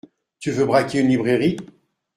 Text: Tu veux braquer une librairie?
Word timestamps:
Tu 0.39 0.49
veux 0.49 0.65
braquer 0.65 0.97
une 1.01 1.09
librairie? 1.09 1.57